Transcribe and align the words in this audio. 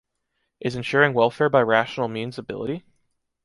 Is 0.59 0.75
ensuring 0.75 1.13
welfare 1.13 1.47
by 1.47 1.61
rational 1.61 2.07
means 2.07 2.39
ability? 2.39 2.83